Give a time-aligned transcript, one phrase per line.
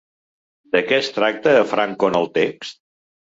[0.75, 2.81] De què es tracta a Franco en el text?